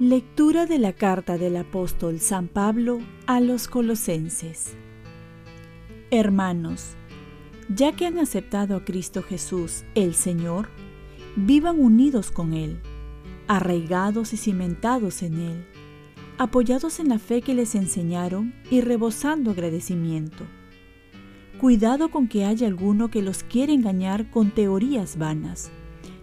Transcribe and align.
Lectura 0.00 0.64
de 0.64 0.78
la 0.78 0.94
carta 0.94 1.36
del 1.36 1.58
apóstol 1.58 2.20
San 2.20 2.48
Pablo 2.48 3.00
a 3.26 3.38
los 3.38 3.68
colosenses. 3.68 4.72
Hermanos, 6.10 6.94
ya 7.68 7.92
que 7.92 8.06
han 8.06 8.18
aceptado 8.18 8.76
a 8.76 8.84
Cristo 8.86 9.22
Jesús, 9.22 9.84
el 9.94 10.14
Señor, 10.14 10.70
vivan 11.36 11.78
unidos 11.78 12.30
con 12.30 12.54
Él, 12.54 12.80
arraigados 13.46 14.32
y 14.32 14.38
cimentados 14.38 15.20
en 15.22 15.38
Él, 15.38 15.66
apoyados 16.40 17.00
en 17.00 17.10
la 17.10 17.18
fe 17.18 17.42
que 17.42 17.52
les 17.52 17.74
enseñaron 17.74 18.54
y 18.70 18.80
rebosando 18.80 19.50
agradecimiento. 19.50 20.46
Cuidado 21.60 22.10
con 22.10 22.28
que 22.28 22.46
haya 22.46 22.66
alguno 22.66 23.10
que 23.10 23.20
los 23.20 23.42
quiera 23.42 23.74
engañar 23.74 24.30
con 24.30 24.50
teorías 24.50 25.18
vanas, 25.18 25.70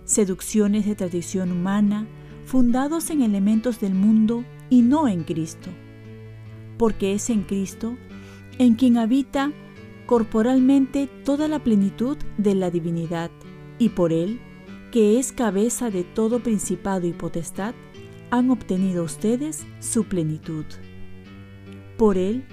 seducciones 0.05 0.87
de 0.87 0.95
tradición 0.95 1.51
humana, 1.51 2.07
fundados 2.45 3.11
en 3.11 3.21
elementos 3.21 3.79
del 3.79 3.93
mundo 3.93 4.43
y 4.71 4.81
no 4.81 5.07
en 5.07 5.23
Cristo, 5.23 5.69
porque 6.79 7.13
es 7.13 7.29
en 7.29 7.43
Cristo 7.43 7.95
en 8.57 8.73
quien 8.73 8.97
habita 8.97 9.51
corporalmente 10.07 11.05
toda 11.25 11.47
la 11.47 11.59
plenitud 11.63 12.17
de 12.39 12.55
la 12.55 12.71
divinidad, 12.71 13.29
y 13.77 13.89
por 13.89 14.11
Él, 14.11 14.39
que 14.91 15.19
es 15.19 15.31
cabeza 15.31 15.91
de 15.91 16.03
todo 16.03 16.39
principado 16.39 17.05
y 17.05 17.13
potestad, 17.13 17.75
han 18.29 18.49
obtenido 18.49 19.03
ustedes 19.03 19.65
su 19.79 20.05
plenitud. 20.05 20.65
Por 21.97 22.17
Él 22.17 22.45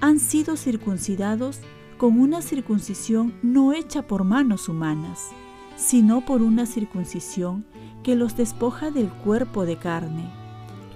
han 0.00 0.18
sido 0.18 0.56
circuncidados 0.56 1.60
con 1.98 2.18
una 2.18 2.42
circuncisión 2.42 3.34
no 3.42 3.72
hecha 3.72 4.06
por 4.06 4.24
manos 4.24 4.68
humanas, 4.68 5.28
sino 5.76 6.24
por 6.24 6.42
una 6.42 6.66
circuncisión 6.66 7.64
que 8.02 8.16
los 8.16 8.36
despoja 8.36 8.90
del 8.90 9.08
cuerpo 9.08 9.66
de 9.66 9.76
carne, 9.76 10.30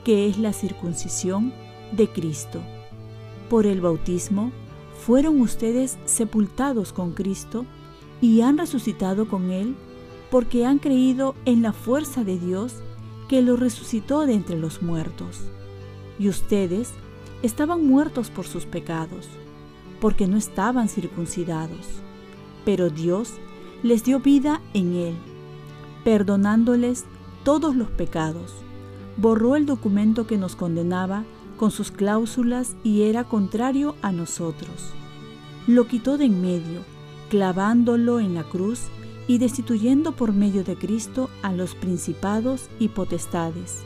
que 0.05 0.29
es 0.29 0.39
la 0.39 0.53
circuncisión 0.53 1.53
de 1.93 2.09
Cristo. 2.09 2.63
Por 3.51 3.67
el 3.67 3.81
bautismo 3.81 4.51
fueron 5.05 5.41
ustedes 5.41 5.99
sepultados 6.07 6.93
con 6.93 7.13
Cristo 7.13 7.67
y 8.21 8.41
han 8.41 8.57
resucitado 8.57 9.29
con 9.29 9.51
Él 9.51 9.77
porque 10.31 10.65
han 10.65 10.79
creído 10.79 11.35
en 11.45 11.63
la 11.63 11.73
fuerza 11.73 12.25
de 12.25 12.39
Dios 12.39 12.83
que 13.35 13.43
lo 13.43 13.57
resucitó 13.57 14.27
de 14.27 14.35
entre 14.35 14.57
los 14.57 14.81
muertos. 14.81 15.41
Y 16.21 16.29
ustedes 16.29 16.93
estaban 17.43 17.85
muertos 17.85 18.31
por 18.31 18.47
sus 18.47 18.65
pecados, 18.65 19.29
porque 20.01 20.29
no 20.29 20.37
estaban 20.37 20.89
circuncidados, 20.89 21.85
pero 22.65 22.91
Dios 22.91 23.33
les 23.83 24.05
dio 24.05 24.21
vida 24.21 24.61
en 24.73 24.95
Él 24.95 25.15
perdonándoles 26.05 27.07
todos 27.43 27.75
los 27.75 27.89
pecados. 27.89 28.55
Borró 29.17 29.57
el 29.57 29.67
documento 29.67 30.29
que 30.29 30.39
nos 30.39 30.55
condenaba 30.55 31.25
con 31.57 31.73
sus 31.73 31.91
cláusulas 31.91 32.77
y 32.85 33.03
era 33.03 33.25
contrario 33.25 33.97
a 34.01 34.13
nosotros. 34.13 34.93
Lo 35.67 35.89
quitó 35.89 36.19
de 36.19 36.27
en 36.27 36.41
medio, 36.41 36.83
clavándolo 37.31 38.21
en 38.21 38.35
la 38.35 38.45
cruz 38.45 38.83
y 39.27 39.39
destituyendo 39.39 40.13
por 40.13 40.33
medio 40.33 40.65
de 40.65 40.77
Cristo 40.77 41.31
a 41.43 41.53
los 41.53 41.75
principados 41.75 42.69
y 42.79 42.89
potestades. 42.89 43.83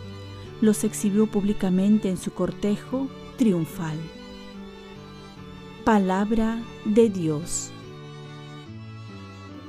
Los 0.60 0.84
exhibió 0.84 1.26
públicamente 1.26 2.08
en 2.08 2.16
su 2.16 2.32
cortejo 2.32 3.08
triunfal. 3.36 3.96
Palabra 5.84 6.60
de 6.84 7.08
Dios. 7.08 7.70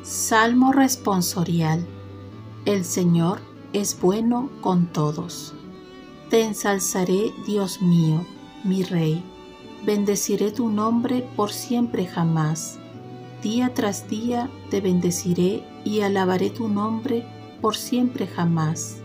Salmo 0.01 0.73
responsorial 0.73 1.85
el 2.65 2.83
Señor 2.83 3.39
es 3.71 3.99
bueno 3.99 4.49
con 4.61 4.87
todos. 4.87 5.53
Te 6.29 6.43
ensalzaré, 6.43 7.31
Dios 7.47 7.81
mío, 7.81 8.25
mi 8.65 8.83
Rey. 8.83 9.23
Bendeciré 9.85 10.51
tu 10.51 10.69
nombre 10.69 11.27
por 11.35 11.51
siempre 11.51 12.05
jamás. 12.05 12.78
Día 13.43 13.73
tras 13.73 14.09
día 14.09 14.49
te 14.69 14.81
bendeciré 14.81 15.63
y 15.85 16.01
alabaré 16.01 16.49
tu 16.49 16.67
nombre 16.67 17.25
por 17.61 17.75
siempre 17.75 18.27
jamás. 18.27 18.97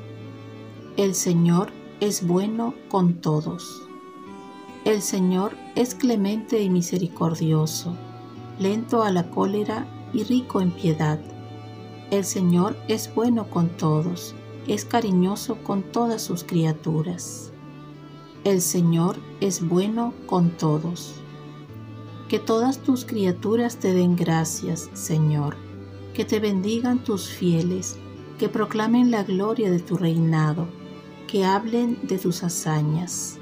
El 0.97 1.15
Señor 1.15 1.71
es 2.01 2.27
bueno 2.27 2.75
con 2.89 3.15
todos. 3.15 3.83
El 4.85 5.03
Señor 5.03 5.57
es 5.77 5.95
clemente 5.95 6.61
y 6.61 6.69
misericordioso, 6.69 7.97
lento 8.59 9.03
a 9.03 9.11
la 9.11 9.31
cólera 9.31 9.87
y 10.13 10.25
rico 10.25 10.61
en 10.61 10.71
piedad 10.73 11.19
el 12.11 12.25
Señor 12.25 12.77
es 12.87 13.13
bueno 13.13 13.51
con 13.51 13.71
todos, 13.71 14.35
es 14.69 14.85
cariñoso 14.85 15.57
con 15.65 15.83
todas 15.83 16.23
sus 16.23 16.45
criaturas. 16.45 17.51
El 18.45 18.61
Señor 18.61 19.17
es 19.41 19.67
bueno 19.67 20.15
con 20.27 20.51
todos. 20.51 21.15
Que 22.35 22.41
todas 22.41 22.79
tus 22.81 23.05
criaturas 23.05 23.77
te 23.77 23.95
den 23.95 24.17
gracias, 24.17 24.91
Señor, 24.93 25.55
que 26.15 26.25
te 26.25 26.41
bendigan 26.41 26.99
tus 27.05 27.29
fieles, 27.29 27.97
que 28.41 28.49
proclamen 28.49 29.13
la 29.13 29.23
gloria 29.23 29.71
de 29.71 29.79
tu 29.79 29.97
reinado, 29.97 30.67
que 31.29 31.45
hablen 31.45 31.97
de 32.03 32.19
tus 32.19 32.43
hazañas. 32.43 33.39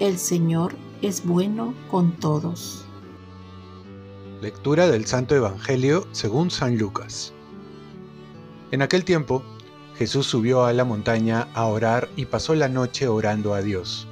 El 0.00 0.16
Señor 0.16 0.74
es 1.02 1.26
bueno 1.26 1.74
con 1.90 2.12
todos. 2.12 2.86
Lectura 4.40 4.88
del 4.88 5.04
Santo 5.04 5.36
Evangelio 5.36 6.08
según 6.12 6.50
San 6.50 6.78
Lucas. 6.78 7.34
En 8.70 8.80
aquel 8.80 9.04
tiempo, 9.04 9.42
Jesús 9.98 10.26
subió 10.26 10.64
a 10.64 10.72
la 10.72 10.84
montaña 10.86 11.48
a 11.52 11.66
orar 11.66 12.08
y 12.16 12.24
pasó 12.24 12.54
la 12.54 12.70
noche 12.70 13.06
orando 13.06 13.52
a 13.52 13.60
Dios. 13.60 14.08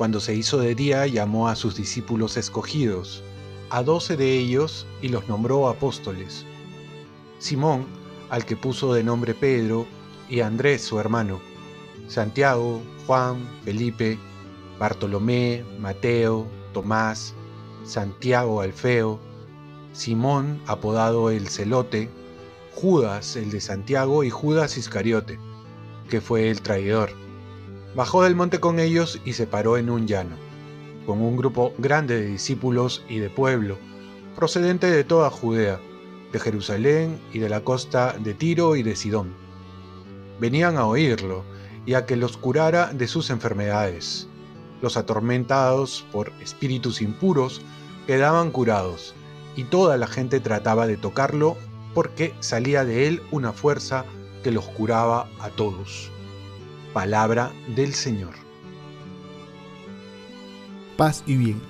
Cuando 0.00 0.18
se 0.18 0.34
hizo 0.34 0.56
de 0.56 0.74
día, 0.74 1.06
llamó 1.06 1.48
a 1.48 1.54
sus 1.54 1.76
discípulos 1.76 2.38
escogidos, 2.38 3.22
a 3.68 3.82
doce 3.82 4.16
de 4.16 4.32
ellos, 4.32 4.86
y 5.02 5.08
los 5.08 5.28
nombró 5.28 5.68
apóstoles. 5.68 6.46
Simón, 7.38 7.84
al 8.30 8.46
que 8.46 8.56
puso 8.56 8.94
de 8.94 9.04
nombre 9.04 9.34
Pedro, 9.34 9.84
y 10.30 10.40
Andrés 10.40 10.80
su 10.80 10.98
hermano, 10.98 11.38
Santiago, 12.08 12.80
Juan, 13.06 13.46
Felipe, 13.62 14.18
Bartolomé, 14.78 15.66
Mateo, 15.78 16.46
Tomás, 16.72 17.34
Santiago 17.84 18.62
Alfeo, 18.62 19.20
Simón, 19.92 20.62
apodado 20.66 21.28
el 21.28 21.46
Celote, 21.46 22.08
Judas, 22.74 23.36
el 23.36 23.50
de 23.50 23.60
Santiago, 23.60 24.24
y 24.24 24.30
Judas 24.30 24.78
Iscariote, 24.78 25.38
que 26.08 26.22
fue 26.22 26.48
el 26.48 26.62
traidor. 26.62 27.10
Bajó 27.94 28.22
del 28.22 28.36
monte 28.36 28.60
con 28.60 28.78
ellos 28.78 29.20
y 29.24 29.32
se 29.32 29.48
paró 29.48 29.76
en 29.76 29.90
un 29.90 30.06
llano, 30.06 30.36
con 31.06 31.20
un 31.20 31.36
grupo 31.36 31.74
grande 31.78 32.20
de 32.20 32.26
discípulos 32.28 33.04
y 33.08 33.18
de 33.18 33.30
pueblo, 33.30 33.78
procedente 34.36 34.88
de 34.88 35.02
toda 35.02 35.28
Judea, 35.28 35.80
de 36.32 36.38
Jerusalén 36.38 37.20
y 37.32 37.40
de 37.40 37.48
la 37.48 37.62
costa 37.62 38.14
de 38.16 38.32
Tiro 38.32 38.76
y 38.76 38.84
de 38.84 38.94
Sidón. 38.94 39.34
Venían 40.38 40.76
a 40.76 40.86
oírlo 40.86 41.44
y 41.84 41.94
a 41.94 42.06
que 42.06 42.14
los 42.14 42.36
curara 42.36 42.92
de 42.92 43.08
sus 43.08 43.28
enfermedades. 43.28 44.28
Los 44.82 44.96
atormentados 44.96 46.06
por 46.12 46.30
espíritus 46.40 47.02
impuros 47.02 47.60
quedaban 48.06 48.52
curados, 48.52 49.14
y 49.56 49.64
toda 49.64 49.96
la 49.96 50.06
gente 50.06 50.38
trataba 50.38 50.86
de 50.86 50.96
tocarlo 50.96 51.56
porque 51.92 52.34
salía 52.38 52.84
de 52.84 53.08
él 53.08 53.20
una 53.32 53.52
fuerza 53.52 54.04
que 54.44 54.52
los 54.52 54.66
curaba 54.66 55.28
a 55.40 55.48
todos. 55.50 56.12
Palabra 56.92 57.52
del 57.76 57.94
Señor. 57.94 58.32
Paz 60.96 61.22
y 61.24 61.36
bien. 61.36 61.60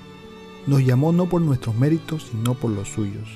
Nos 0.66 0.80
llamó 0.82 1.12
no 1.12 1.28
por 1.28 1.42
nuestros 1.42 1.74
méritos, 1.74 2.28
sino 2.30 2.54
por 2.54 2.70
los 2.70 2.88
suyos. 2.88 3.28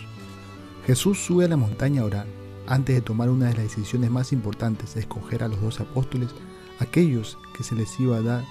Jesús 0.87 1.19
sube 1.19 1.45
a 1.45 1.49
la 1.49 1.59
montaña 1.59 2.01
a 2.01 2.07
orar. 2.07 2.27
Antes 2.67 2.95
de 2.97 3.03
tomar 3.03 3.29
una 3.29 3.49
de 3.49 3.55
las 3.57 3.65
decisiones 3.65 4.11
más 4.11 4.33
importantes, 4.33 4.97
escoger 4.97 5.45
a 5.45 5.49
los 5.49 5.61
dos 5.61 5.79
apóstoles, 5.79 6.31
aquellos 6.79 7.37
que 7.55 7.65
se 7.65 7.75
les 7.75 8.01
iba 8.01 8.17
a 8.17 8.23
dar 8.23 8.45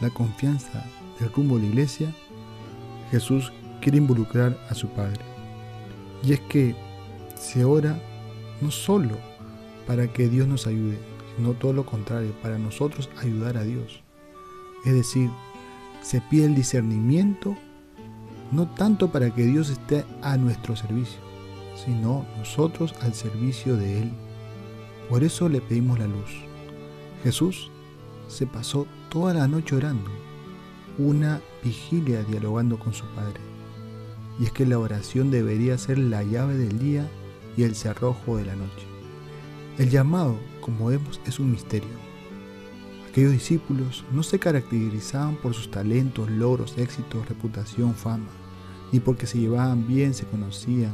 la 0.00 0.08
confianza 0.08 0.86
del 1.20 1.30
rumbo 1.30 1.56
de 1.56 1.64
la 1.64 1.68
iglesia, 1.68 2.14
Jesús 3.10 3.52
quiere 3.82 3.98
involucrar 3.98 4.58
a 4.70 4.74
su 4.74 4.88
Padre. 4.88 5.20
Y 6.22 6.32
es 6.32 6.40
que 6.40 6.74
se 7.38 7.66
ora 7.66 8.00
no 8.62 8.70
solo 8.70 9.18
para 9.86 10.10
que 10.10 10.30
Dios 10.30 10.48
nos 10.48 10.66
ayude, 10.66 10.98
sino 11.38 11.52
todo 11.52 11.72
lo 11.72 11.86
contrario, 11.86 12.32
para 12.42 12.58
nosotros 12.58 13.08
ayudar 13.22 13.56
a 13.56 13.62
Dios. 13.62 14.02
Es 14.84 14.92
decir, 14.92 15.30
se 16.02 16.20
pide 16.20 16.46
el 16.46 16.56
discernimiento 16.56 17.56
no 18.50 18.66
tanto 18.74 19.12
para 19.12 19.32
que 19.32 19.44
Dios 19.44 19.70
esté 19.70 20.04
a 20.20 20.36
nuestro 20.36 20.74
servicio, 20.74 21.20
sino 21.76 22.26
nosotros 22.38 22.92
al 23.02 23.14
servicio 23.14 23.76
de 23.76 24.02
Él. 24.02 24.12
Por 25.08 25.22
eso 25.22 25.48
le 25.48 25.60
pedimos 25.60 26.00
la 26.00 26.08
luz. 26.08 26.42
Jesús 27.22 27.70
se 28.26 28.46
pasó 28.46 28.88
toda 29.08 29.32
la 29.32 29.46
noche 29.46 29.76
orando 29.76 30.10
una 30.98 31.40
vigilia 31.62 32.24
dialogando 32.24 32.80
con 32.80 32.92
su 32.92 33.06
Padre. 33.14 33.40
Y 34.40 34.46
es 34.46 34.52
que 34.52 34.66
la 34.66 34.80
oración 34.80 35.30
debería 35.30 35.78
ser 35.78 35.98
la 35.98 36.24
llave 36.24 36.56
del 36.56 36.80
día 36.80 37.08
y 37.56 37.62
el 37.62 37.76
cerrojo 37.76 38.38
de 38.38 38.46
la 38.46 38.56
noche. 38.56 38.97
El 39.78 39.90
llamado, 39.90 40.36
como 40.60 40.86
vemos, 40.86 41.20
es 41.24 41.38
un 41.38 41.52
misterio. 41.52 41.88
Aquellos 43.08 43.30
discípulos 43.30 44.04
no 44.10 44.24
se 44.24 44.40
caracterizaban 44.40 45.36
por 45.36 45.54
sus 45.54 45.70
talentos, 45.70 46.28
logros, 46.28 46.76
éxitos, 46.76 47.28
reputación, 47.28 47.94
fama, 47.94 48.26
ni 48.90 48.98
porque 48.98 49.28
se 49.28 49.38
llevaban 49.38 49.86
bien, 49.86 50.14
se 50.14 50.26
conocían 50.26 50.90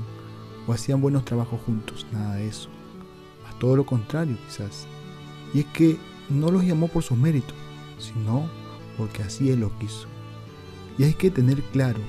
o 0.66 0.74
hacían 0.74 1.00
buenos 1.00 1.24
trabajos 1.24 1.62
juntos, 1.62 2.06
nada 2.12 2.34
de 2.34 2.46
eso. 2.46 2.68
A 3.48 3.58
todo 3.58 3.74
lo 3.74 3.86
contrario 3.86 4.36
quizás. 4.46 4.86
Y 5.54 5.60
es 5.60 5.66
que 5.66 5.96
no 6.28 6.50
los 6.50 6.62
llamó 6.62 6.88
por 6.88 7.02
sus 7.02 7.16
méritos, 7.16 7.56
sino 7.98 8.50
porque 8.98 9.22
así 9.22 9.50
Él 9.50 9.60
lo 9.60 9.78
quiso. 9.78 10.08
Y 10.98 11.04
hay 11.04 11.14
que 11.14 11.30
tener 11.30 11.62
claro 11.72 12.00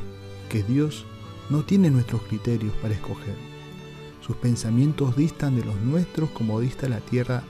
que 0.49 0.61
Dios 0.61 1.05
no 1.49 1.63
tiene 1.63 1.89
nuestros 1.89 2.21
criterios 2.23 2.73
para 2.81 2.95
escoger. 2.95 3.54
Sus 4.25 4.35
pensamientos 4.37 5.15
distan 5.15 5.55
de 5.55 5.63
los 5.63 5.75
nuestros 5.81 6.31
como 6.31 6.59
dista 6.59 6.89
la 6.89 6.99
tierra 6.99 7.43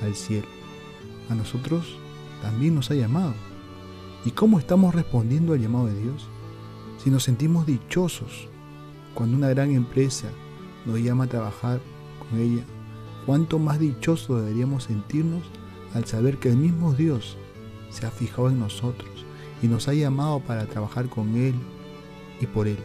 al 0.00 0.14
cielo. 0.14 0.46
A 1.28 1.34
nosotros 1.34 1.98
también 2.40 2.74
nos 2.74 2.90
ha 2.90 2.94
llamado. 2.94 3.34
¿Y 4.24 4.30
cómo 4.30 4.58
estamos 4.58 4.94
respondiendo 4.94 5.52
al 5.52 5.60
llamado 5.60 5.86
de 5.86 6.00
Dios? 6.00 6.26
Si 6.96 7.10
nos 7.10 7.24
sentimos 7.24 7.66
dichosos 7.66 8.48
cuando 9.12 9.36
una 9.36 9.50
gran 9.50 9.72
empresa 9.72 10.28
nos 10.86 10.98
llama 10.98 11.24
a 11.24 11.28
trabajar 11.28 11.80
con 12.18 12.40
ella, 12.40 12.64
¿cuánto 13.26 13.58
más 13.58 13.78
dichosos 13.78 14.40
deberíamos 14.40 14.84
sentirnos 14.84 15.42
al 15.92 16.06
saber 16.06 16.38
que 16.38 16.48
el 16.48 16.56
mismo 16.56 16.94
Dios 16.94 17.36
se 17.90 18.06
ha 18.06 18.10
fijado 18.10 18.48
en 18.48 18.60
nosotros 18.60 19.10
y 19.62 19.68
nos 19.68 19.88
ha 19.88 19.94
llamado 19.94 20.40
para 20.40 20.64
trabajar 20.64 21.10
con 21.10 21.36
Él 21.36 21.54
y 22.40 22.46
por 22.46 22.66
Él. 22.66 22.78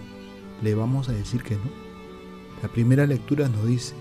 ¿Le 0.61 0.75
vamos 0.75 1.07
a 1.07 1.13
decir 1.13 1.41
que 1.41 1.55
no? 1.55 1.88
La 2.61 2.69
primera 2.69 3.05
lectura 3.05 3.47
nos 3.47 3.65
dice, 3.65 3.93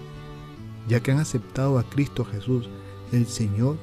ya 0.88 1.00
que 1.00 1.12
han 1.12 1.18
aceptado 1.18 1.78
a 1.78 1.84
Cristo 1.84 2.24
Jesús, 2.24 2.68
el 3.12 3.26
Señor, 3.26 3.76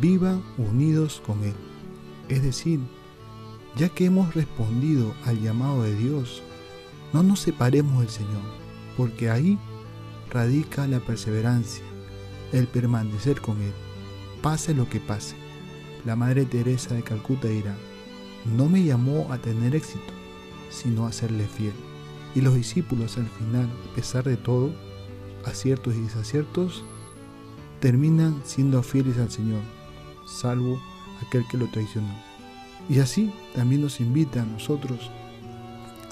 vivan 0.00 0.42
unidos 0.56 1.22
con 1.24 1.42
Él. 1.44 1.54
Es 2.28 2.42
decir, 2.42 2.80
ya 3.76 3.88
que 3.88 4.06
hemos 4.06 4.34
respondido 4.34 5.14
al 5.24 5.40
llamado 5.40 5.82
de 5.82 5.94
Dios, 5.94 6.42
no 7.12 7.22
nos 7.22 7.40
separemos 7.40 8.00
del 8.00 8.08
Señor, 8.08 8.42
porque 8.96 9.30
ahí 9.30 9.58
radica 10.30 10.86
la 10.86 11.00
perseverancia, 11.00 11.84
el 12.52 12.66
permanecer 12.66 13.40
con 13.40 13.60
Él, 13.60 13.72
pase 14.42 14.74
lo 14.74 14.88
que 14.88 15.00
pase 15.00 15.36
la 16.04 16.16
Madre 16.16 16.46
Teresa 16.46 16.94
de 16.94 17.02
Calcuta 17.02 17.48
dirá, 17.48 17.76
no 18.56 18.68
me 18.68 18.82
llamó 18.82 19.30
a 19.32 19.38
tener 19.38 19.74
éxito, 19.74 20.12
sino 20.70 21.06
a 21.06 21.12
serle 21.12 21.46
fiel. 21.46 21.74
Y 22.38 22.40
los 22.40 22.54
discípulos 22.54 23.18
al 23.18 23.26
final, 23.26 23.68
a 23.90 23.94
pesar 23.96 24.22
de 24.22 24.36
todo, 24.36 24.70
aciertos 25.44 25.96
y 25.96 26.02
desaciertos, 26.02 26.84
terminan 27.80 28.40
siendo 28.44 28.80
fieles 28.84 29.18
al 29.18 29.28
Señor, 29.28 29.60
salvo 30.24 30.80
aquel 31.26 31.44
que 31.48 31.56
lo 31.56 31.66
traicionó. 31.66 32.14
Y 32.88 33.00
así 33.00 33.32
también 33.56 33.82
nos 33.82 33.98
invita 33.98 34.42
a 34.42 34.44
nosotros 34.44 35.10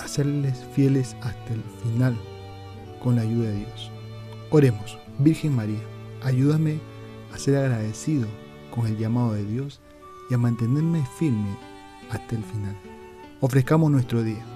a 0.00 0.08
serles 0.08 0.66
fieles 0.74 1.14
hasta 1.22 1.54
el 1.54 1.62
final 1.84 2.18
con 3.00 3.14
la 3.14 3.22
ayuda 3.22 3.50
de 3.50 3.58
Dios. 3.58 3.92
Oremos, 4.50 4.98
Virgen 5.20 5.54
María, 5.54 5.78
ayúdame 6.24 6.80
a 7.32 7.38
ser 7.38 7.56
agradecido 7.56 8.26
con 8.74 8.88
el 8.88 8.98
llamado 8.98 9.34
de 9.34 9.44
Dios 9.44 9.80
y 10.28 10.34
a 10.34 10.38
mantenerme 10.38 11.06
firme 11.20 11.56
hasta 12.10 12.34
el 12.34 12.42
final. 12.42 12.76
Ofrezcamos 13.40 13.92
nuestro 13.92 14.24
día. 14.24 14.55